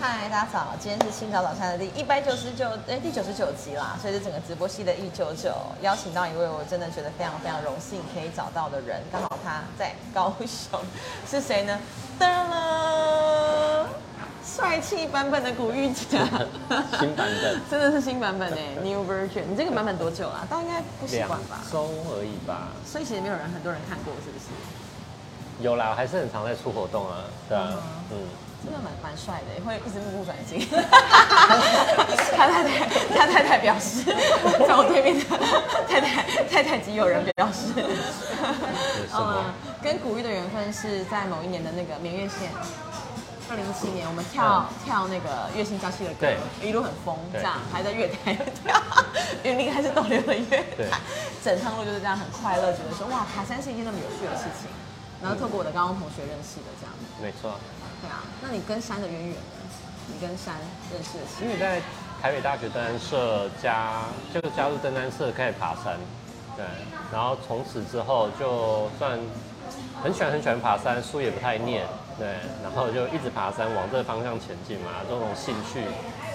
[0.00, 0.68] 嗨，大家早！
[0.80, 10.80] 今天是清早早餐的第一百九十九，哎，第九十九集啦，所以是整个直播系的一九九，邀请到一位我真的觉得非常非常荣幸可以找到的人，刚好他在高雄，
[11.28, 11.78] 是谁呢？
[12.18, 13.86] 噔了，
[14.42, 16.24] 帅气版本的古玉佳，
[16.98, 19.42] 新版本，真的是新版本哎，New Version。
[19.50, 20.46] 你这个版本多久啦？
[20.48, 21.60] 大家应该不习两惯吧？
[21.70, 22.68] 周而已吧。
[22.86, 24.46] 所以其实没有人，很多人看过，是不是？
[25.62, 27.74] 有啦，还是很常在出活动啊，对啊，
[28.10, 28.16] 嗯，
[28.62, 30.66] 真的蛮蛮帅的，会一直目不转睛。
[32.36, 34.04] 他太太，他太太表示，
[34.66, 35.24] 在我对面的
[35.88, 37.72] 太太太太及友人表示？
[39.12, 39.44] 嗯，
[39.82, 42.50] 跟古玉的缘分是在某一年的那个明月线。
[43.50, 46.28] 二零一七年，我们跳、跳那个月薪娇妻的歌，
[46.62, 48.80] 一路很疯，这对样还在月台跳，
[49.42, 51.00] 云林还是逗留了月对台，
[51.42, 54.70] 整趟路就是这样很快乐，觉得说哇，爬山是一件那么有趣的事情。
[55.20, 56.94] 然后透过我的高中同学认识的这样。
[57.20, 57.58] 没错，
[58.00, 59.40] 对啊，那你跟山的渊源呢？
[60.08, 60.56] 你跟山
[60.92, 61.44] 认识的？
[61.44, 61.80] 因为在
[62.20, 64.02] 台北大学登山社加
[64.34, 65.98] 就加入登山社开始爬山，
[66.56, 66.64] 对，
[67.12, 69.18] 然后从此之后就算
[70.02, 71.86] 很喜欢很喜欢爬山，书也不太念，
[72.18, 75.84] 对，然后就一直爬山往这个方向前进嘛，就从兴趣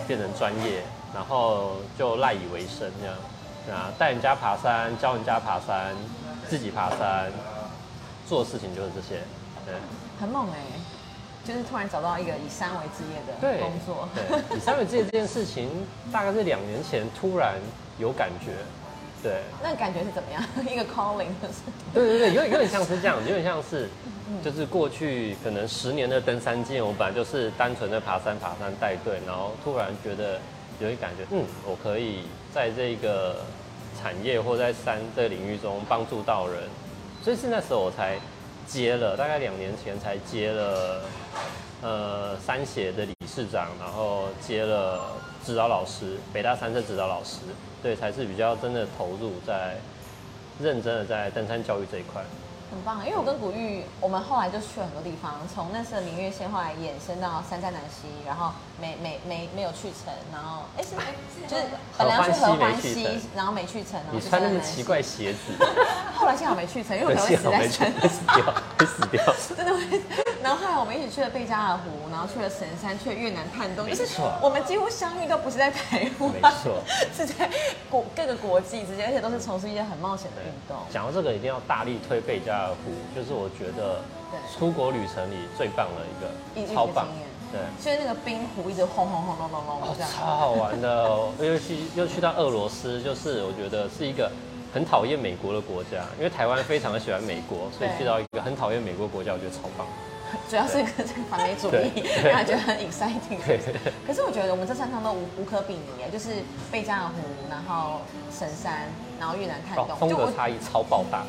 [0.07, 3.15] 变成专业，然后就赖以为生这样，
[3.65, 5.93] 对啊，带人家爬山，教人家爬山，
[6.47, 7.31] 自己爬山，
[8.27, 9.21] 做的事情就是这些，
[9.65, 9.75] 对。
[10.17, 10.55] 很猛哎、
[11.45, 14.09] 就是突然找到一个以山为职业的对工作。
[14.15, 15.69] 对，以山为职业这件事情，
[16.11, 17.55] 大概是两年前突然
[17.99, 18.51] 有感觉，
[19.21, 20.43] 对，那感觉是怎么样？
[20.67, 21.61] 一个 calling 就是
[21.93, 23.87] 对对对，有点有点像是这样， 有点像是，
[24.43, 30.39] 就是过去可能十年的登山经验，我本来就是单纯的爬山爬山带队，然后突然觉得
[30.79, 32.23] 有一感觉，嗯，我可以
[32.53, 33.37] 在这个
[34.01, 36.63] 产业或在山的领域中帮助到人，
[37.23, 38.17] 所以是那时候我才
[38.67, 41.01] 接了，大概两年前才接了，
[41.81, 45.13] 呃，三协的理事长，然后接了
[45.45, 47.37] 指导老师，北大三社指导老师，
[47.81, 49.77] 对，才是比较真的投入在
[50.59, 52.23] 认真的在登山教育这一块。
[52.71, 58.51] 很棒，因为我跟古玉，我们后来就去了很多地方，从那次的明月线后来衍生到三寨南溪，然后
[58.81, 60.95] 没没没没有去成，然后哎是
[61.47, 61.63] 就是
[61.95, 65.53] 本来要去合欢溪然后没去成，然后去你穿那么奇怪，鞋子，
[66.25, 69.23] 后来幸好没去成，因为我可可能会死在山会死掉， 会死掉。
[69.55, 70.01] 真的会。
[70.41, 74.07] 然后后来我们一起去了贝加尔湖，然后去了神山，去了越南探洞，就是
[74.41, 76.81] 我们几乎相遇都不是在台湾，没错，
[77.15, 77.47] 是在
[77.91, 80.75] 国各个国际之间，而且都是从事一些很冒险的运动。
[80.91, 84.01] 讲到这个，一定要大力推贝加尔湖，就是我觉得
[84.57, 86.01] 出国旅程里最棒的
[86.55, 87.07] 一一个，一超棒
[87.51, 87.61] 对。
[87.79, 90.09] 所以那个冰湖一直轰轰轰隆隆隆哦这，样。
[90.11, 94.31] 超好玩的哦，尤其又去到俄罗斯，就是我觉得是一个
[94.75, 99.87] 很讨厌美国的国家，因为台湾非常的喜欢美国，所以去到一个很讨厌美国国家，我觉得超棒。
[100.49, 101.71] 主要是跟这个反美主义
[102.03, 103.39] 对，对让人觉得很 exciting。
[103.47, 103.57] 对
[104.05, 107.13] 可是我觉得我们这三趟都无无可比拟耶，就是贝加尔湖，
[107.49, 108.01] 然后
[108.37, 111.23] 神山，然后越南探哦洞，，风格差异超爆大。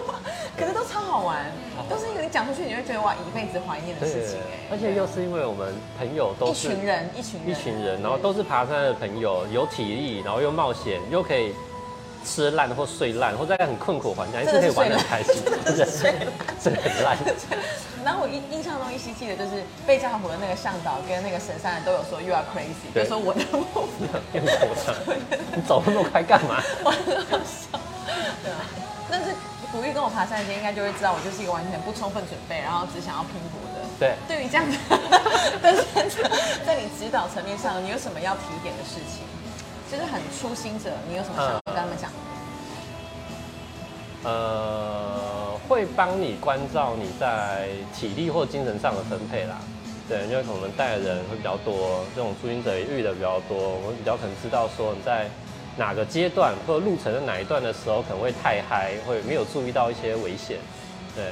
[0.56, 1.44] 可是都超好玩，
[1.90, 4.72] 都是一个你讲出去你会觉得哇一辈子怀念的事情哎。
[4.72, 11.52] 而且又是因为我们朋友都一群人，一群人，一群人，然后都是爬山的朋友，有体力，然后又冒险，又可以
[12.26, 16.02] 吃烂或睡烂，或在很困苦的环境，还是可以玩的很开心， 真的是
[16.60, 17.16] 真的 很烂。
[18.04, 23.64] 然后我印印象中依稀记得就是贝加尔湖的那个向导跟那个神山的都有说 you are crazy，就对说我的目
[23.98, 24.94] 标用口上，
[25.54, 26.62] 你走那么快干嘛？
[26.84, 27.78] 我很好笑，
[28.42, 28.62] 对啊。
[29.10, 29.30] 但是
[29.72, 33.82] 古玉跟我爬山的时候，应该就会知道我就是一个完全不充分准备，然后只想要拼搏的。
[33.98, 34.76] 对，对于这样子
[35.62, 35.82] 但是，
[36.66, 39.26] 在你指导层面上，你有什么要提点的事情？
[39.90, 42.10] 就是很初心者，你有什么想跟他们讲？
[44.24, 49.60] 呃，会帮你关照你在体力或精神上的分配啦。
[50.08, 55.28] 对，因为可能带的人会比较多，这种初心者也遇的比较多，我们比较可能知道说你在
[55.76, 60.58] 哪个阶段或者路程的哪一段的时候可能会太嗨，会没有注意到一些危险，
[61.14, 61.24] 对，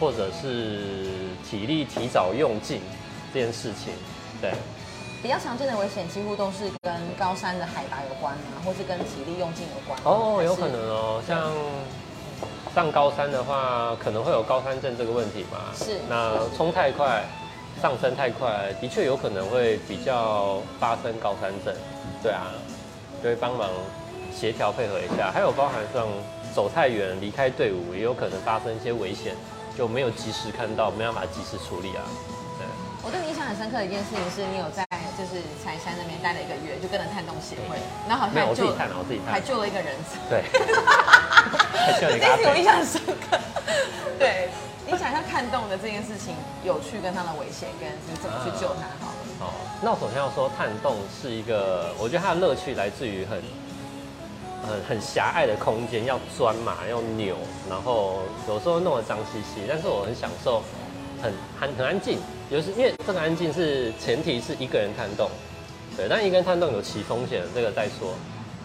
[0.00, 1.10] 或者是
[1.48, 2.80] 体力提早用尽
[3.32, 3.92] 这件事情，
[4.40, 4.52] 对。
[5.24, 9.98] 比较常见的危险几乎都是跟高山的海拔有关啊，或是跟体力用尽有关。
[10.04, 11.50] 哦，有可能哦，像
[12.74, 15.72] 上高山的话，可能会有高山症这个问题嘛。
[15.74, 17.24] 是那冲太快，
[17.80, 21.74] 上升太快，的确有可能会比较发生高山症。
[22.22, 22.52] 对啊，
[23.22, 23.70] 就会帮忙
[24.30, 25.30] 协调配合一下。
[25.32, 26.06] 还有包含像
[26.54, 29.34] 走太远、离开队伍，也有可能发生一些危险，
[29.74, 32.04] 就没有及时看到，没办法及时处理啊。
[32.58, 32.66] 对。
[33.02, 34.84] 我对你印象很深刻的一件事情是，你有在
[35.16, 37.78] 就是柴山那边待了一个月，就跟着探洞协会，
[38.08, 39.32] 然后好像救我自己看了，我自己看。
[39.32, 39.94] 还救了一个人。
[40.28, 40.42] 对。
[41.72, 42.64] 还救了一个阿这件事我印。
[42.64, 43.38] 象很深刻。
[44.18, 44.48] 对，
[44.86, 46.34] 你想一下看洞的这件事情
[46.64, 49.18] 有趣跟它的危险，跟你怎么去救它好了。
[49.40, 49.50] 哦，
[49.82, 53.42] 那我首先要说，探洞是一个，我觉得它的乐趣来自于很
[54.66, 57.36] 很很狭隘的空间，要钻嘛，要扭，
[57.68, 60.62] 然后有时候弄得脏兮兮，但是我很享受，
[61.24, 62.18] 很很很安静，
[62.50, 65.30] 尤其是因为这个安静是前提是一个人探洞，
[65.96, 68.12] 对，但一个人探洞有其风险，这个再说。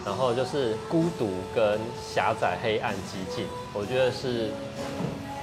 [0.05, 4.49] 然后就是孤独跟狭窄、黑暗、寂静，我觉得是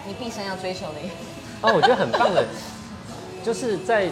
[0.07, 0.99] 你毕生要追求的。
[1.63, 2.45] 哦，我觉得很棒的，
[3.45, 4.11] 就是在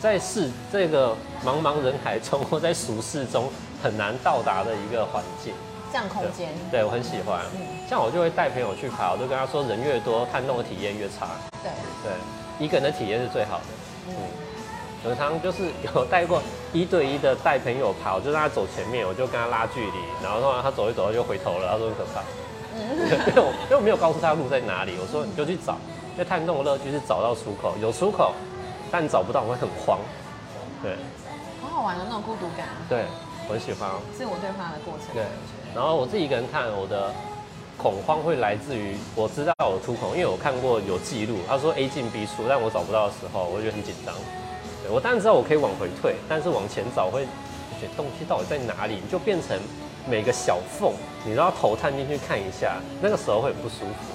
[0.00, 3.48] 在世这个茫茫人海中，或在俗世中
[3.82, 5.52] 很难到达的一个环境。
[5.94, 7.38] 这样空间，对我很喜欢。
[7.54, 11.28] 嗯，像我就会带朋友去爬，我就跟他说，人越多，探洞的体验越差。
[11.62, 11.70] 对。
[12.02, 12.10] 对，
[12.58, 13.64] 一个人的体验是最好的。
[14.08, 14.14] 嗯。
[15.04, 16.42] 常常就是有带过
[16.72, 22.20] 一对一的带朋友爬，我，就让他走前面，我就跟他拉距离，然后他走一走就回头了，他说很可怕，
[22.74, 25.74] 因为我因为我没有告诉他路在哪里，我说你就去找，
[26.14, 28.32] 因为探洞的乐趣是找到出口，有出口，
[28.90, 30.00] 但找不到我会很慌，
[30.82, 30.96] 对，
[31.62, 35.22] 很好玩的那种孤独感，对，我很喜欢自我对话的过程，对，
[35.74, 37.12] 然后我自己一个人看，我的
[37.76, 44.14] 恐慌会来自于我知道我出口，因为我看过有记录，他说 A 进 B 出，但我找不到的时候，我就很紧张。
[44.90, 47.24] 我当然知道我可以往回退，但是往前找会
[47.80, 49.58] 觉得东西到底在哪里，你就变成
[50.08, 50.92] 每个小缝，
[51.24, 54.14] 你都要头探进去看一下，那个时候会很不舒服。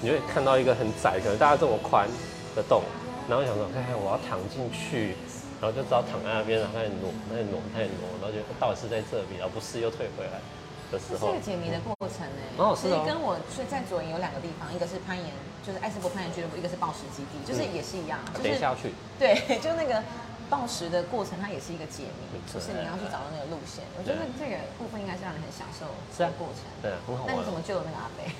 [0.00, 2.08] 你会看到一个很窄，可能大家这么宽
[2.54, 2.82] 的洞，
[3.28, 5.16] 然后想说，看看我要躺进去，
[5.60, 10.40] 然后就知道躺在那边，然后开始挪，开始挪，开始挪，然后就到底是在这里，而不是又退回来。
[10.86, 12.42] 的时候，这个解谜的过程呢？
[12.78, 15.34] 其实跟我所以在左营有两个地方，一个是攀岩，
[15.66, 18.94] 就是艾斯伯攀岩俱乐部，一个是暴食基地，就是也是一样，等下去。
[19.18, 20.00] 对，就那个
[20.48, 23.84] 暴食的过程，它也是一一个解谜，就是你要去找到那个路线。
[23.98, 25.84] 我觉得这个部分应该是让你很享受
[26.16, 27.34] 这个过程，对，很好玩。
[27.34, 28.30] 那你怎么救那个阿北？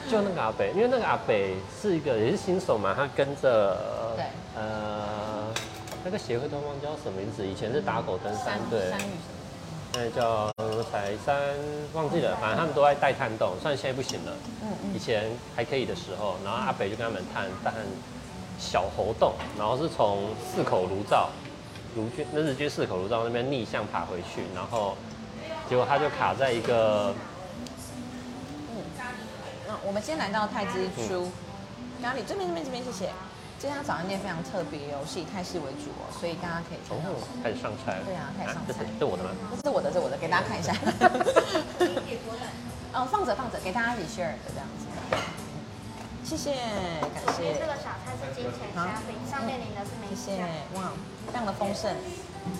[0.10, 4.24] 救那个阿北，因为那个阿北是一个也是新手嘛，他跟着对，
[4.56, 5.15] 呃，
[6.06, 8.92] 那个协会都忘叫什么名字，以前是打狗登山，对。
[9.92, 10.52] 那叫
[10.88, 11.36] 彩山，
[11.94, 14.32] 忘记了，反正他们都在带探洞，虽然现在不行了。
[14.62, 14.94] 嗯嗯。
[14.94, 17.74] 以前还可以的时候，然后阿北就跟他们探探
[18.56, 21.28] 小猴洞，然后是从四口炉灶，
[21.96, 24.96] 卢军那日军四口炉灶那边逆向爬回去，然后
[25.68, 27.12] 结果他就卡在一个。
[28.70, 28.78] 嗯。
[29.66, 31.32] 那我们先来到太子出
[32.00, 33.10] 咖喱这边这边这边，谢谢。
[33.58, 37.00] 这家早餐店非常特别哦，是以泰式为主哦，所以大家可以从
[37.42, 37.96] 开始上菜。
[38.04, 38.84] 对啊，开始上菜。
[39.00, 39.30] 这是我的吗？
[39.56, 40.76] 这是我的，这是我的，给大家看一下。
[42.92, 44.84] 哦，放着放着，给大家一起 share 的这样子。
[46.26, 46.52] 谢谢，
[47.16, 47.56] 感谢。
[47.56, 50.44] 这个小菜是金钱虾饼，上面淋的是梅谢谢，
[50.76, 50.92] 哇，
[51.32, 51.88] 非常的丰盛。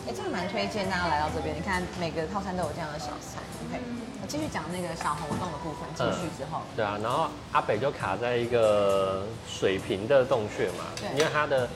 [0.09, 3.45] 哎，这个蛮推荐大家来到这边，你看每个套餐都有这样的小菜。
[3.69, 3.77] OK，
[4.16, 5.87] 我继续讲那个小红洞的部分。
[5.95, 11.69] 进去之后，对啊，然后阿北就卡在一个水平的洞穴嘛，因为他的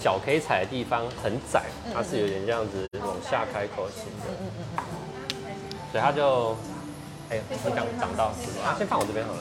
[0.00, 4.26] 脚可以踩的地方很窄，它是有点这样子往下开口型的。
[4.28, 4.84] 嗯嗯嗯嗯。
[5.92, 6.56] 所以他就，
[7.30, 8.26] 哎，我讲讲到，
[8.64, 9.38] 啊，先放我这边好了。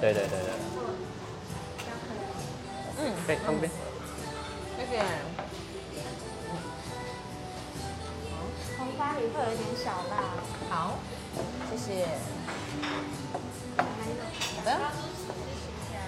[0.00, 0.50] 对对对对。
[2.98, 3.70] 嗯，对，放这边。
[4.78, 5.02] 谢谢。
[8.78, 10.16] 红花里会有一点小辣。
[10.70, 10.98] 好，
[11.70, 12.06] 谢谢。
[13.76, 14.70] 好的。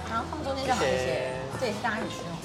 [0.09, 1.33] 然后放中间就好，一些。
[1.61, 2.39] 这也是大家一起用。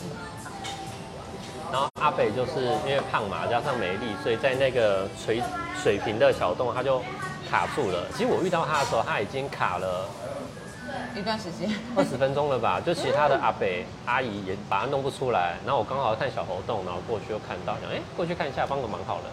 [1.72, 5.42] 然后阿北就是因为胖嘛，加上没力，所以在那个垂
[5.82, 7.02] 水平的小洞，他就
[7.50, 8.06] 卡住了。
[8.16, 10.08] 其实我遇到他的时候，他已经卡了
[11.16, 12.80] 一段时间，二十分钟了吧？
[12.86, 15.56] 就其他的阿北阿姨也把他弄不出来。
[15.66, 19.24] 然后我刚好看小猴洞，然后过去又看到，想哎过去看一下，帮个忙好了。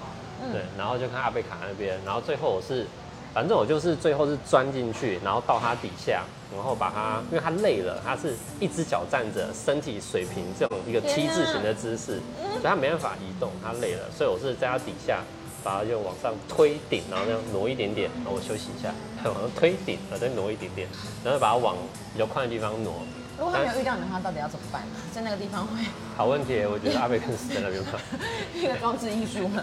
[0.52, 2.86] 对，然后就看阿贝卡那边，然后最后我是，
[3.32, 15.20] 反正我就是最后是钻进去，然后到它底下，然后把它，因为它累了，它是一只脚站着，身体水平这种一个 T 字形的姿势，所以它没办法移动，它累了，所以我是在它底下
[15.62, 18.92] 把它就往上推顶，然后那样挪一点点，然后我休息一下，
[19.24, 20.88] 往上推顶，然后再挪一点点，
[21.24, 21.76] 然后把它往
[22.12, 22.94] 比较宽的地方挪。
[23.40, 24.82] 如果他没有遇到你的话，到底要怎么办？
[25.16, 25.72] 在那个地方会
[26.14, 27.98] 好问题，我觉得阿贝更死在那边吧。
[28.54, 29.62] 一个装置艺术嘛。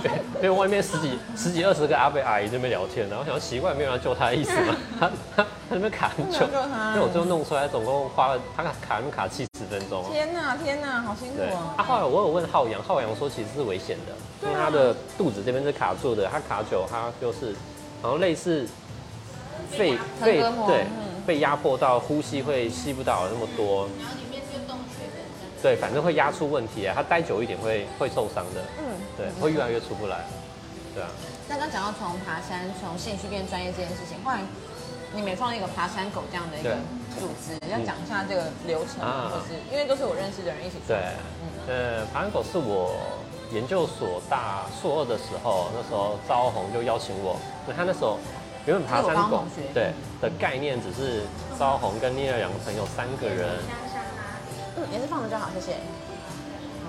[0.00, 4.76] 对，因为外面十几、十几、二十个阿贝阿姨那边聊天，然后想奇怪，没有人救他的意思嘛。
[5.00, 10.04] 他他他那边卡很久，因为我最后弄出来，总共花了他卡卡那卡七十分钟。
[10.12, 11.74] 天哪，天哪，好辛苦啊！
[11.76, 17.50] 啊，后来我有问浩洋，浩洋说其实是危险的，因为他的肚子这边是卡住的，他卡久，他就是
[18.00, 18.64] 然后类似
[19.72, 20.86] 肺肺对。
[21.28, 25.04] 被压迫到呼吸会吸不到那么多，然后里面是个洞穴
[25.62, 26.94] 对，反正会压出问题啊。
[26.96, 30.24] 它待久一点会会受伤的，嗯，对，会越来越出不来，
[30.94, 31.10] 对啊。
[31.46, 34.40] 那刚讲到从爬山从兴趣变专业这件事情，后来
[35.12, 37.20] 你们创立一个爬山狗这样的一个对。
[37.20, 39.28] 组织，要讲一下这个流程，啊。
[39.28, 40.98] 或是因为都是我认识的人一起创。
[40.98, 41.12] 对。
[41.68, 42.96] 呃，爬山狗是我
[43.52, 48.16] 研究所大硕二的时候，那时候招红就邀请我，那他那时候
[48.68, 51.22] 原本爬山狗对的概念只是
[51.58, 54.02] 招红跟另外两个朋友三个人，香香？
[54.76, 55.76] 嗯，也是放着就好，谢谢。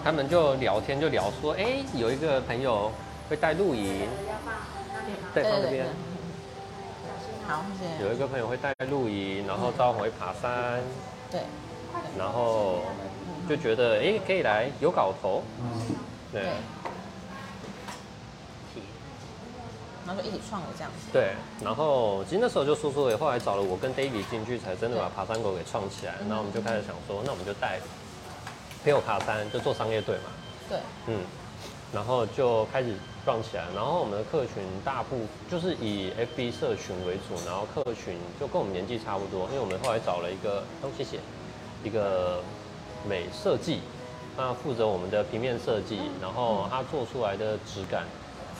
[0.04, 2.92] 他们就聊天就聊说，哎，有一个朋友
[3.30, 4.10] 会带露营？
[5.34, 5.86] 对，放这边。
[7.48, 8.06] 好，谢谢。
[8.06, 10.82] 有一个朋友会带露营，然后招红会爬山，
[11.32, 11.40] 对
[12.18, 12.80] 然后
[13.48, 15.44] 就觉得哎可以来有搞头，
[16.34, 16.42] 对
[20.10, 21.08] 对，然后就一起创了这样子。
[21.14, 26.16] 对，然后其实那时候就说说，后来找了我跟 David 进去，才真的把爬山狗给创起来。
[26.22, 27.80] 然后我们就开始想说，那我们就带
[28.84, 30.32] 朋友爬山，就做商业队嘛，
[30.70, 31.22] 对，嗯，
[31.94, 33.66] 然后就开始撞起来。
[33.76, 41.20] 然后我们的客群大部就是以 FB 社群为主，然后客群就跟我们年纪差不多，因为我们后来找了一个，哦谢谢，
[41.84, 42.42] 一个
[43.08, 43.82] 美设计，
[44.38, 48.06] 那负责我们的平面设计，然后他做出来的质感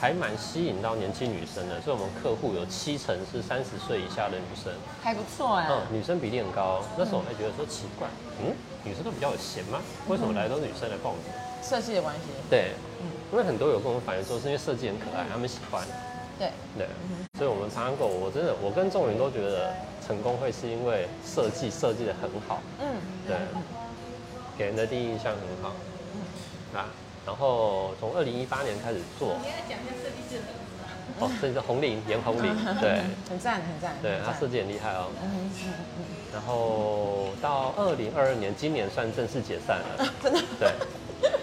[0.00, 5.66] 还蛮吸引到年轻女生的，所以我们客户有七成是三十岁以下的女生，还不错哎。
[5.68, 6.82] 嗯，女生比例很高。
[6.96, 8.08] 那时候我还觉得说奇怪，
[8.42, 9.78] 嗯，女生都比较有闲吗？
[10.08, 11.20] 为什么来都是女生来报名？
[11.62, 12.22] 设计的关系。
[12.48, 15.86] 对，嗯因为很多有跟我们反映说，是因为设计很可爱，他们喜欢。
[16.38, 16.88] 对，对，
[17.36, 19.70] 所以我们长安狗，我真的，我跟众人都觉得
[20.06, 22.96] 成功会是因为设计设计的很好，嗯，
[23.28, 23.36] 对，
[24.56, 25.76] 给人的第一印象很好。
[26.72, 26.88] 啊，
[27.26, 30.88] 然后从二零一八年开始做，你来讲一下设计师的名字啊。
[31.20, 33.94] 哦，这是红领，严红领， 对，很赞很赞。
[34.00, 35.10] 对他设计很厉害哦。
[36.32, 40.40] 然后到二零二二年，今年算正式解散了， 真的。
[40.58, 40.72] 对，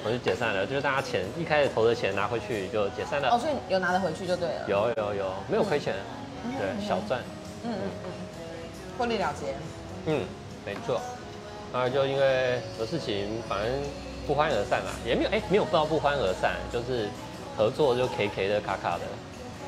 [0.03, 3.29] 我就解散了，就是大家钱一开始投的钱拿回去就解散了。
[3.29, 4.65] 哦，所以有拿得回去就对了。。
[4.67, 5.93] 有有有，没有亏钱，
[6.57, 7.21] 对，小赚，
[7.63, 8.11] 嗯嗯嗯，
[8.97, 9.53] 获利了结。
[10.05, 10.23] 嗯，
[10.65, 10.99] 没错。
[11.73, 13.71] 然后就因为有事情，反正
[14.27, 17.07] 不欢而散啦，也没有哎、没有不知道不欢而散，就是
[17.55, 19.05] 合作就 K K 的卡卡的，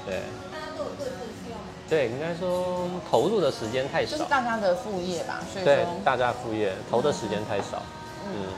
[0.05, 0.19] 对
[0.51, 1.57] 大家都有各自的需要。
[1.89, 7.81] 对，应该说投入的时间太少就是，大家的副业吧，所以对，大家副业投的时间太少，
[8.27, 8.51] 嗯。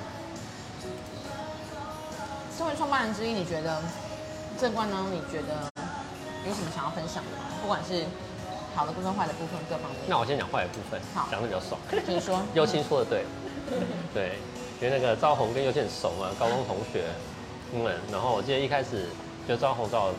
[2.58, 3.82] 身为创办人之一，你觉得
[4.60, 5.06] 这关呢？
[5.12, 5.70] 你觉得
[6.48, 7.46] 有什么想要分享的吗？
[7.62, 8.04] 不管是
[8.76, 10.00] 好的部分、坏的部分，各方面。
[10.08, 11.80] 那我先讲坏的部分好，讲的比较爽。
[12.06, 12.40] 你说。
[12.54, 13.26] 优青说的对，
[14.14, 14.38] 对，
[14.82, 17.04] 因为那个赵红跟右青很熟嘛，高中同学，
[17.74, 19.06] 嗯，然后我记得一开始
[19.48, 20.14] 就赵红找我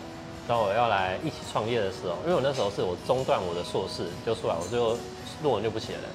[0.48, 4.96] 找我要来一起创业的时候，因为我那时候是我中断我的硕士就出来，我就
[5.42, 6.08] 论文就不写了，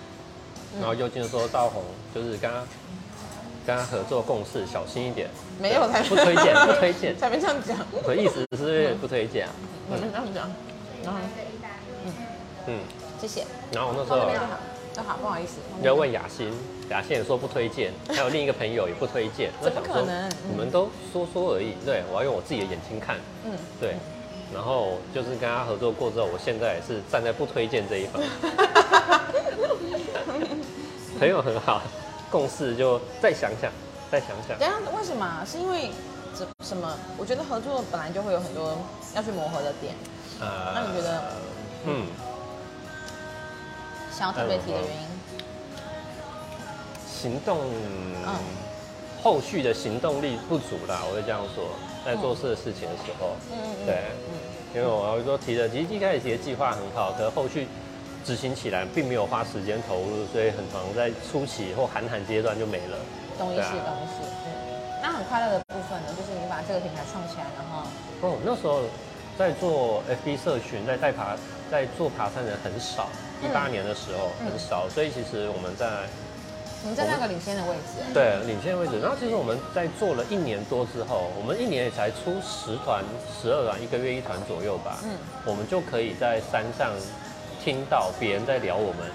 [0.80, 1.84] 然后右青就说赵红
[2.16, 2.64] 就是跟他
[3.66, 9.54] 跟他合作共事，小心一点，没有才不推荐， 不推荐，才没这样讲，我的意思是不推荐啊，
[9.90, 10.50] 你们这样讲。
[11.04, 12.14] 然后，来自意大利。
[12.68, 12.80] 嗯，
[13.20, 13.46] 谢谢。
[13.74, 14.28] 然后我那时候
[14.98, 15.58] 就好，不好意思。
[15.80, 16.52] 你要问雅欣，
[16.90, 19.52] 雅欣也说不推荐， 还有另一个朋友也不推荐。
[19.62, 23.94] 那想说可能你们都说说而已，对我要用我自己的眼睛看，嗯，对。
[24.52, 28.20] 然后就是跟他合作过之后，我现在也是站在不推荐这一方。
[31.20, 31.82] 朋友很好，
[32.32, 33.72] 共事就再想想，
[34.12, 34.58] 再想想。
[34.58, 35.46] 等一下为什么啊？
[35.46, 35.92] 是因为
[36.34, 36.98] 怎什么？
[37.18, 38.76] 我觉得合作本来就会有很多
[39.14, 39.94] 要去磨合的点。
[40.40, 41.22] 呃那你觉得？
[41.86, 42.08] 嗯，
[44.18, 45.08] 想要特别提的原因？
[47.08, 47.60] 行动，
[48.26, 48.34] 嗯
[49.22, 51.70] 后续的行动力不足啦，我会这样说，
[52.04, 53.36] 在做事的事情的时候。
[53.52, 54.02] 嗯嗯对，
[54.74, 57.68] 因为我要说提的，其实一开始提的计划很好，可是后续
[58.26, 62.98] 执行起来并没有花时间投入，所以很常在初期或寒寒阶段就没了。
[63.38, 64.18] 懂意思，对啊懂意思。
[64.46, 64.50] 嗯，
[65.02, 67.86] 那很快乐的部分呢，就是你把这个品牌创起来，然后
[68.22, 68.82] 哦，那时候
[69.38, 71.36] 在做 FB 社群，在带爬，
[71.70, 73.08] 在做爬山的人很少，
[73.42, 76.08] 一八年的时候嗯很少，所以其实我们在
[76.84, 78.02] 我们在那个领先的位置。
[78.14, 79.00] 对领先的位置。
[79.00, 83.04] 然后其实我们在做了一年多之后，我们一年也才出十团、
[83.42, 84.98] 十二团，一个月一团左右吧。
[85.04, 85.12] 嗯，
[85.46, 86.92] 我们就可以在山上
[87.64, 89.12] 听到别人在聊我们。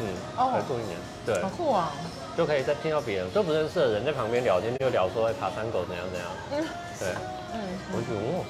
[0.00, 0.06] 嗯，
[0.36, 0.96] 哦才做一年，
[1.26, 1.92] 对，好酷啊！
[2.36, 6.28] 就可以在听到别人都不认识的人在旁边聊天，就聊说哎爬山狗怎样怎样。
[6.52, 6.64] 嗯
[6.98, 7.08] 对，
[7.54, 7.60] 嗯，
[7.92, 8.44] 我就觉得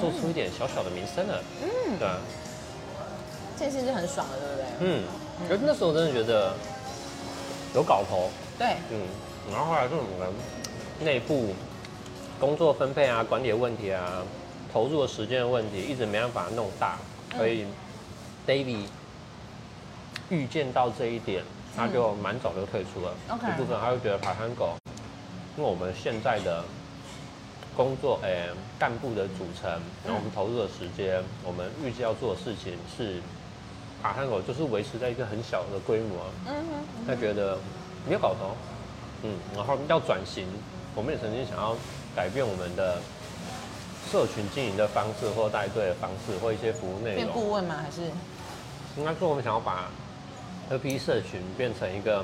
[0.00, 1.42] 做出一点小小的名声了。
[1.62, 1.98] 嗯。
[1.98, 2.18] 对啊，
[3.58, 4.66] 这件事是很爽的，对不对？
[4.80, 5.04] 嗯，
[5.48, 6.54] 可是那时候真的觉得
[7.74, 9.00] 有搞头，对，嗯，
[9.50, 10.28] 然后后来就我们
[11.00, 11.54] 内部
[12.40, 14.22] 工作分配啊、管理的问题啊、
[14.72, 16.96] 投入的时间的问题，一直没办法弄大，
[17.36, 17.66] 所以
[18.46, 18.86] David
[20.28, 21.44] 预见到这一点，
[21.76, 23.14] 他就蛮早就退出了。
[23.28, 24.76] OK 一部分他就觉得爬山狗，
[25.56, 26.64] 因为我们现在的
[27.76, 28.48] 工作，诶、
[28.78, 29.70] 干部的组成，
[30.04, 33.20] 然后我们投入的时间，我们预计要做的事情是
[34.02, 37.56] 把汉口就是维持在一个很小的规模，嗯哼，他觉得
[38.06, 38.54] 没有搞头，
[39.22, 40.46] 嗯，然后要转型，
[40.94, 41.76] 我们也曾经想要
[42.14, 42.98] 改变我们的
[44.10, 47.34] 社群经营的方式，或带队的方式，或一些服务内变容。
[47.34, 47.76] 顾问吗？
[47.82, 48.02] 还是？
[48.98, 49.88] 应该说，我们想要把
[50.70, 52.22] NP 社群变成一个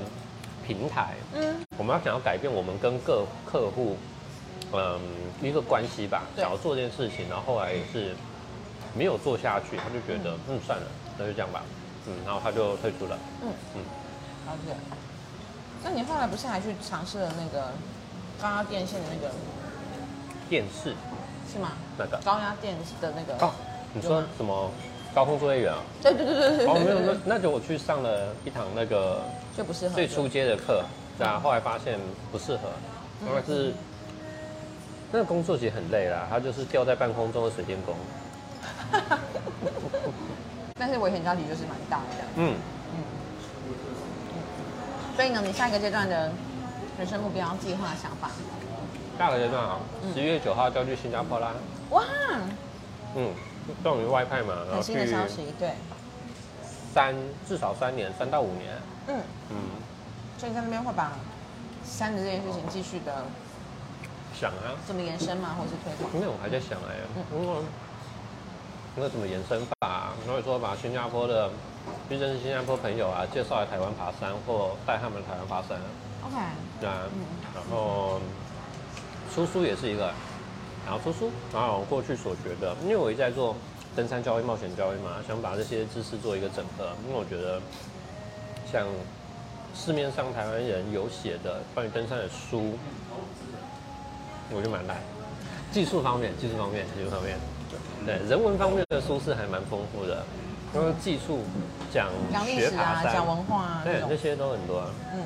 [0.67, 3.97] 平台，嗯，我们要想要改变我们跟各客户，
[4.73, 5.01] 嗯，
[5.43, 6.23] 一个关系吧。
[6.37, 8.15] 想要做这件事情，然后后来也是
[8.95, 10.87] 没有做下去，他就觉得，嗯，算了，
[11.19, 11.63] 那就这样吧，
[12.07, 13.19] 嗯，然后他就退出了。
[13.43, 13.53] 嗯。
[13.75, 13.81] 嗯。
[14.47, 14.75] 了解。
[15.85, 17.69] 那你后来不是还去尝试了那个
[18.41, 19.33] 高压电线的那个？
[20.49, 20.95] 电视。
[21.53, 21.73] 是吗？
[21.97, 22.19] 那个。
[22.25, 23.53] 高压电的那个哦，
[23.95, 24.71] 你说什么
[25.15, 25.81] 高空作业员啊？
[26.03, 29.23] 对对对对对哦，没有，对那那就我去上了一堂那个
[29.57, 30.85] 就不适合最初阶的课，
[31.17, 31.99] 对啊，后来发现
[32.31, 32.69] 不适合，
[33.23, 33.29] 嗯。
[33.35, 33.73] 但是
[35.11, 37.95] 那个工作其实很累啦，他就是吊在半空中的水电工，
[40.77, 42.25] 但是危险交集就是蛮大的。
[42.37, 42.55] 嗯。
[42.95, 42.97] 嗯，
[45.17, 46.31] 所以呢，你下一个阶段的
[46.99, 48.31] 人生目标、计划、想法，
[49.19, 49.79] 下个阶段啊，
[50.15, 51.53] 十一月九号就要去新加坡啦，
[51.91, 52.05] 哇，
[53.17, 53.33] 嗯，
[53.83, 55.73] 终于外派嘛，然后很新的消息，对，
[56.95, 57.15] 三
[57.47, 58.73] 至少三年，三到五年，
[59.09, 59.57] 嗯，嗯，
[60.39, 61.13] 所以在那边会把
[61.83, 63.25] 三的这件事情继续的
[64.39, 66.15] 想啊，怎么延伸吗，或者是推广？
[66.15, 66.95] 因为我还在想哎、
[67.35, 67.57] 因为
[68.95, 70.13] 那怎么延伸法？
[70.27, 71.51] 然后说把新加坡的
[72.09, 75.77] 去认识新加坡朋友啊，介绍来台湾爬山，或带他们来台湾爬山。
[76.23, 76.37] OK，
[76.81, 77.21] 对啊，嗯
[77.55, 78.21] 然后
[79.35, 80.13] 出书也是一个，
[80.87, 83.57] 然后出书，然后我过去所学的，因为我一直在做
[83.97, 87.61] 登山教育、冒险教育嘛，想把这些知识做一个整合，因为我觉得
[88.71, 88.87] 像
[89.75, 92.77] 市面上台湾人有写的关于登山的书，
[94.55, 94.97] 我就蛮烂。
[95.71, 97.37] 技术方面，技术方面，技术方面，
[98.07, 100.25] 对人文方面的书是还蛮丰富的，
[100.75, 101.41] 因为技术
[101.93, 102.09] 讲
[102.47, 104.87] 学爬山，讲文化对那些都很多啊。
[105.13, 105.21] 嗯，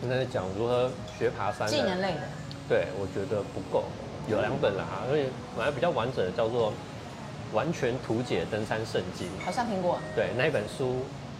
[0.00, 2.20] 现在讲如何学爬山的，技能类的，
[2.68, 3.84] 对，我觉得不够，
[4.28, 5.26] 有两本啦，所以
[5.56, 6.70] 买比较完整的叫做
[7.52, 9.28] 《完全图解登山圣经》。
[9.44, 10.00] 好像听过。
[10.16, 10.96] 对，那一本书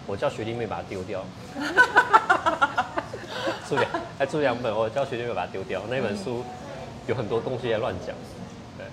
[0.07, 1.25] 我叫学弟妹把它丢掉，
[3.69, 5.83] 出两还出两本，我叫学弟妹把它丢掉。
[5.91, 6.45] 那本书
[7.07, 8.15] 有很多东西在乱讲，
[8.79, 8.87] 对，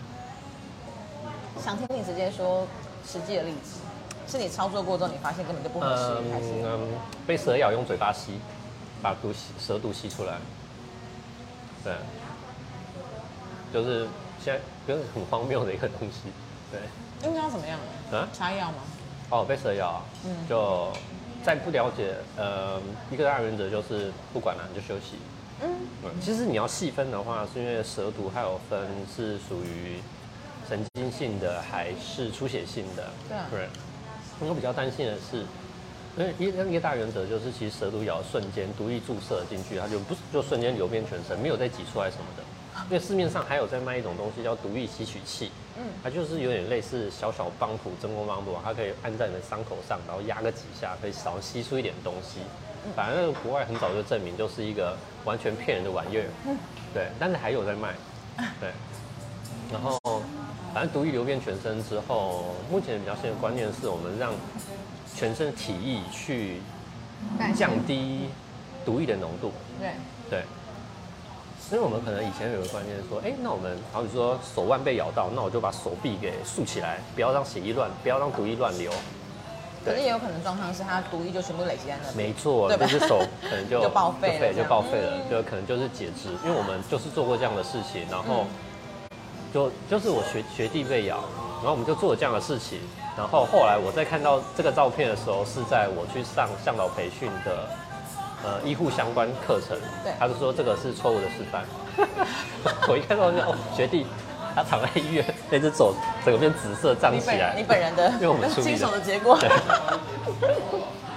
[1.61, 2.67] 想听你直接说
[3.05, 3.79] 实际的例子，
[4.27, 6.47] 是你操作过之后你发现根本就不合适，还是？
[6.63, 6.87] 嗯，
[7.25, 8.39] 被蛇咬用嘴巴吸，
[9.01, 10.37] 把毒吸蛇毒吸出来，
[11.83, 11.93] 对，
[13.73, 14.07] 就是
[14.43, 16.31] 现在就是很荒谬的一个东西，
[16.71, 16.79] 对。
[17.23, 17.77] 应该要怎么样？
[18.11, 18.77] 啊擦药吗？
[19.29, 20.91] 哦，被蛇咬啊，嗯就
[21.43, 25.17] 在不了解，呃，一个大原则就是不管了，你就休息。
[25.63, 25.69] 嗯，
[26.03, 28.79] 嗯，其实你要细分的话，是因为蛇毒还有分
[29.15, 30.01] 是属于
[30.67, 33.09] 神经性的还是出血性的。
[33.29, 33.67] 对啊对。
[34.39, 35.45] 我比较担心的是，
[36.17, 42.43] 因为一一个大原则就是，其实蛇毒咬的瞬间，毒液注射进去，它就不是就瞬间流遍全身，没有再挤出来什么的。
[42.85, 52.39] 因为市面上还有在卖一种东西叫毒液吸取器，嗯它就是有点类似小小帮浦、真空帮浦，它可以按在你的伤口上，然后压个几下，可以少吸出一点东西。
[52.95, 56.25] 反正那个国外很早就证明，就是一个完全骗人的玩意儿。
[56.93, 57.93] 对，但是还有在卖。
[58.59, 58.69] 对，
[59.71, 59.99] 然后
[60.73, 64.33] 反正毒液流遍全身之后，目前比较新的观念是我们让
[65.15, 66.61] 全身体液去
[67.55, 68.29] 降低
[68.83, 69.51] 毒液的浓度。
[69.79, 69.91] 对，
[70.29, 70.43] 对，
[71.71, 78.91] 因为我们可能以前有个观念说，哎、那我们好比说手腕被咬到，那我就把手臂给竖起来，不要让血液乱，不要让毒液乱流。
[79.83, 82.27] 可是也有可能状况是他毒液就全部累积在那边。
[82.27, 86.29] 没错，这只手可能就 就报废了就报废了，嗯就可能就是截肢。
[86.43, 89.17] 因为我们就是做过这样的事情，然后嗯
[89.53, 91.17] 就就是我学学弟被咬，
[91.57, 92.79] 然后我们就做了这样的事情，
[93.17, 97.67] 然后后来我在看到这个照片的时候，是在我去上向导培训的
[98.43, 101.65] 呃医护相关课程，对他就说这个是错误的示范。
[102.87, 104.05] 我一看到就哦，学弟
[104.55, 109.37] 他躺在医院，那只手整个变紫色胀起来，你本人的，因为我们亲手的结果。
[109.39, 109.49] 对。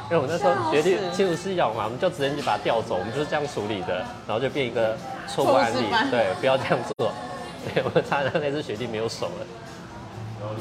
[0.04, 4.94] 因为我们那时候学弟亲属是咬嘛，我们就直接就把它调走，我们就是这样处理的，然后就变一个
[5.26, 5.78] 错误案例。
[6.10, 7.10] 对，不要这样做。
[7.64, 9.46] 对，我们差点那只学弟没有手了，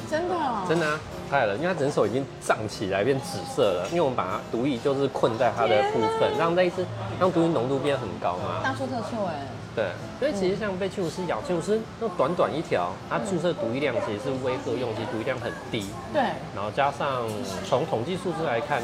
[0.10, 6.86] 真的哦，真的啊，害了，因为它整手已经胀起来变紫色了，因为我们把它毒液就是困在它的部分，让那一只
[7.20, 8.62] 让毒液浓度变很高嘛。
[8.64, 9.48] 大错特错哎。
[9.76, 15.88] 对，所以其实像被驱虫师咬，侵入师那短短一条，它注射毒液量其实是威吓用，其实毒液量很低。
[16.14, 16.22] 对，
[16.54, 17.24] 然后加上
[17.68, 18.84] 从统计数字来看，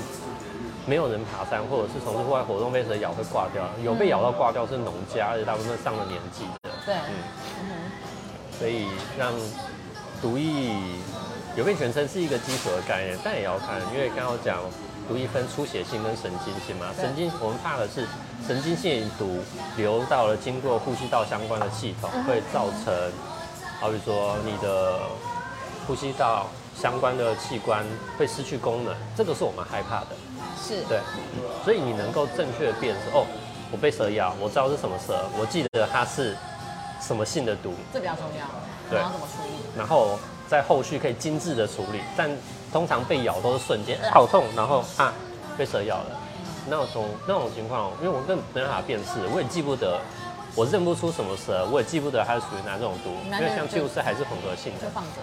[0.88, 7.14] 没有人爬山或者是从事户外活动被蛇咬会挂掉，有被咬到挂掉是农家，而且大部分上了年纪的，对，嗯
[7.60, 7.92] 嗯
[8.58, 9.32] 所以让
[10.22, 10.76] 毒液
[11.56, 14.60] 有病全身是一个基础的概念，但也要看，因为刚刚讲
[15.08, 18.08] 毒液分出血性跟神经性嘛，神经我们怕的是
[18.46, 19.40] 神经性毒
[19.76, 23.12] 流到了经过呼吸道相关的系统，会造成，
[23.80, 25.00] 好比说你的
[25.88, 27.84] 呼吸道相关的器官
[28.18, 30.08] 会失去功能，这个是我们害怕的。
[30.62, 31.00] 是，对，
[31.64, 33.26] 所以你能够正确的辨识，哦，
[33.72, 36.38] 我被蛇咬，我知道是什么蛇，我记得它是
[37.02, 38.46] 什么性的毒，这比较重要。
[38.89, 39.78] 对然后怎么处理？
[39.78, 42.02] 然后在后续可以精致的处理。
[42.17, 42.30] 但
[42.71, 45.13] 通常被咬都是瞬间，哎好痛，然后啊
[45.58, 46.17] 被蛇咬了，
[46.67, 49.99] 那种那种情况，因为我根本没办法辨识，我也记不得，
[50.56, 55.21] 我认不出什么蛇，我也记不得它是属于哪种毒，因为像寄物斯还是混合性的就，放着。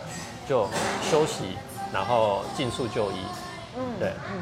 [0.48, 0.68] 就
[1.10, 1.56] 休息，
[1.92, 3.18] 然后尽速就医。
[3.76, 4.40] 嗯，对嗯，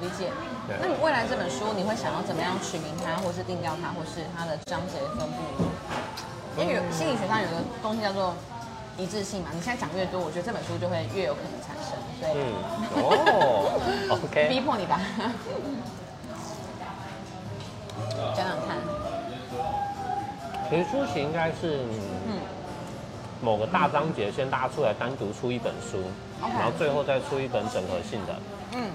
[0.00, 0.30] 理解
[0.68, 0.76] 对。
[0.80, 5.68] 那你未来这本书，你会想要怎么样取名它，或是定调它，或是它的章节分布呢？
[6.58, 8.34] 因为有心理学上有个东西叫做
[8.98, 11.92] 一致性嘛，你现在讲越多，我觉得这本书就会越有可能产生。
[12.20, 12.54] 对，嗯，
[13.02, 14.98] 哦， OK，逼迫你吧。
[18.34, 18.76] 讲讲看，
[20.70, 21.84] 其实初期应该是
[22.26, 22.40] 嗯，
[23.42, 25.98] 某个大章节先拉出来单独出一本书
[26.40, 28.36] 然后最后再出一本整合性的。
[28.72, 28.90] 嗯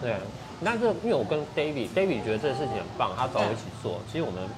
[0.00, 0.16] 对，
[0.64, 4.00] 但是因为我跟 David，David 觉得这个事情很棒，他找我一起做。
[4.10, 4.48] 其实我们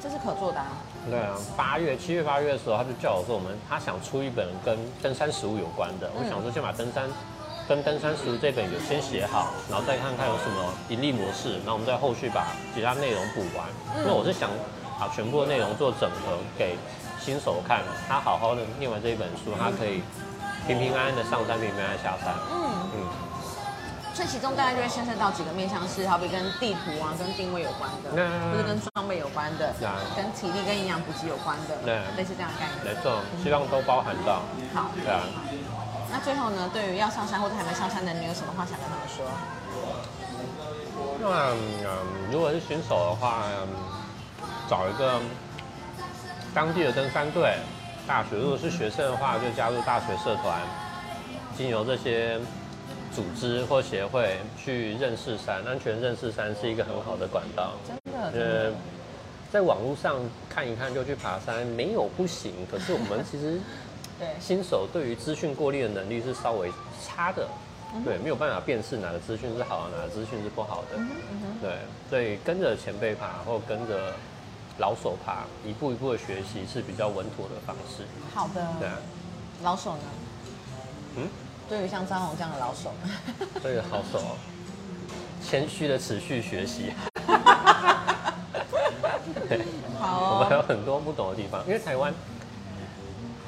[0.00, 0.72] 这是可做的啊。
[1.08, 6.10] 对啊，八月、七月、八月的时候，他就叫我说，我们他想出一本跟登山食物有关的。
[6.14, 7.08] 我想说，先把登山
[7.68, 13.66] 跟登山食物这本有先写好，然后再看看有什么盈利模式，然后我们再后续把其他内容补完。
[13.98, 14.50] 因为我是想
[14.98, 16.76] 把全部的内容做整合给
[17.20, 20.02] 新手看，他好好的念完这一本书，他可以
[20.66, 22.34] 平平安安的上山，平平安安下山。
[22.50, 23.06] 嗯，嗯，
[24.16, 29.74] 所以其中大概就会牵涉到几个面向，是好比跟地图啊、跟定位有关的，那或者跟装备有关的
[30.16, 32.96] 跟体力跟营养补给有关的，对类似这样的概念。
[32.96, 34.40] 没错，希望都包含到。
[34.72, 35.20] 好，对啊。
[36.10, 39.26] 那最后呢，对于要上山或者还没上山的，你有什么话想跟他们说？
[41.20, 41.52] 那
[41.84, 43.68] 嗯，如果是新手的话，嗯，
[44.66, 45.20] 找一个
[46.54, 47.58] 当地的登山队、
[48.06, 50.58] 大学；如果是学生的话，就加入大学社团，
[51.54, 52.40] 经由这些
[53.14, 57.72] 组织或协会去认识山，安全认识山是一个很好的管道。
[57.86, 58.72] 真的，真呃，
[59.50, 60.16] 在网络上
[60.48, 62.52] 看一看就去爬山，没有不行。
[62.70, 63.60] 可是我们其实
[64.18, 66.70] 对，新手对于资讯过滤的能力是稍微
[67.04, 67.48] 差的，
[68.04, 70.98] 对，没有办法辨识哪个资讯是好的，哪个资讯是不好的。
[71.60, 71.78] 对，
[72.10, 74.12] 所以跟着前辈爬或跟着
[74.78, 78.04] 老手爬，一步一步的学习是比较稳妥的方式。
[78.34, 78.66] 好的。
[78.78, 78.96] 对啊，
[79.62, 80.02] 老手呢？
[81.18, 81.28] 嗯，
[81.68, 82.92] 对于像张红这样的老手，
[83.60, 84.20] 所以好手，
[85.42, 86.92] 谦虚的持续学习。
[89.48, 89.60] 对，
[89.98, 92.12] 好哦，我们还有很多不懂的地方，因为台湾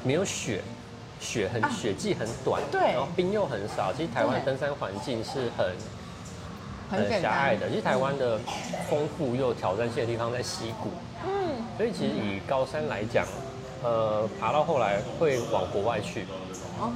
[0.03, 0.61] 没有雪，
[1.19, 1.69] 雪很、啊。
[1.69, 2.81] 雪季很短，对。
[2.93, 3.93] 然后冰又很少。
[3.93, 5.75] 其实台湾登山环境是很
[6.89, 8.37] 很狭隘的，其实台湾的
[8.89, 10.89] 丰富又挑战性的地方在溪谷。
[11.25, 13.25] 嗯，所以其实以高山来讲，
[13.83, 16.25] 呃，爬到后来会往国外去，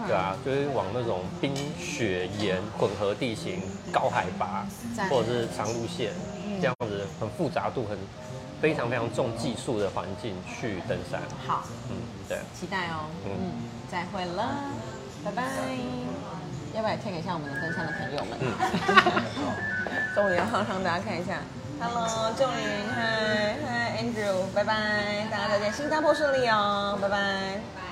[0.08, 4.66] 对啊，就是往那种冰雪岩混合地形、高海拔
[5.10, 6.14] 或者是长路线
[6.62, 7.98] 这样子很复杂度很
[8.62, 11.22] 非常非常重技术的环境去登山。
[11.46, 11.98] 好，嗯，
[12.30, 13.06] 对，期待哦。
[13.26, 13.52] 嗯嗯，
[13.92, 14.50] 再会了，
[15.26, 15.44] 拜拜。
[16.74, 18.38] 要不要也 take 一下我们的登山的朋友们？
[18.40, 18.50] 嗯
[20.16, 21.40] 终于要让大家看一下。
[21.80, 27.83] Hello，仲林，嗨嗨，Andrew，拜拜，大家再见，新加坡顺利哦，拜拜。